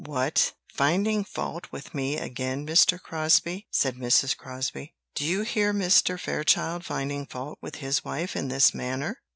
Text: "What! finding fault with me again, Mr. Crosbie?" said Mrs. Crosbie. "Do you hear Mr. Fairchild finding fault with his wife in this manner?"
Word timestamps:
"What! 0.07 0.53
finding 0.67 1.23
fault 1.23 1.67
with 1.71 1.93
me 1.93 2.17
again, 2.17 2.65
Mr. 2.65 2.99
Crosbie?" 2.99 3.67
said 3.69 3.97
Mrs. 3.97 4.35
Crosbie. 4.35 4.95
"Do 5.13 5.23
you 5.23 5.43
hear 5.43 5.75
Mr. 5.75 6.19
Fairchild 6.19 6.83
finding 6.83 7.27
fault 7.27 7.59
with 7.61 7.75
his 7.75 8.03
wife 8.03 8.35
in 8.35 8.47
this 8.47 8.73
manner?" 8.73 9.17